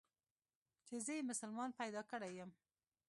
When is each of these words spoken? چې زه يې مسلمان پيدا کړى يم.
چې 0.87 0.95
زه 1.05 1.11
يې 1.17 1.23
مسلمان 1.31 1.69
پيدا 1.79 2.01
کړى 2.11 2.29
يم. 2.39 2.49